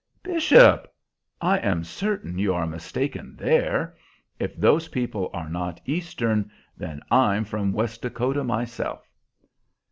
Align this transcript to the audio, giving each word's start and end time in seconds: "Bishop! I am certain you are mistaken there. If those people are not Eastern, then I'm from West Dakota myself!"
"Bishop! 0.23 0.91
I 1.41 1.59
am 1.59 1.83
certain 1.83 2.39
you 2.39 2.55
are 2.55 2.65
mistaken 2.65 3.35
there. 3.37 3.95
If 4.39 4.55
those 4.57 4.87
people 4.87 5.29
are 5.31 5.47
not 5.47 5.79
Eastern, 5.85 6.49
then 6.75 7.03
I'm 7.11 7.45
from 7.45 7.71
West 7.71 8.01
Dakota 8.01 8.43
myself!" 8.43 9.07